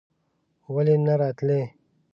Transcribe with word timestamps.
ولې 0.73 0.95
نه 1.05 1.13
راتلې? 1.21 1.61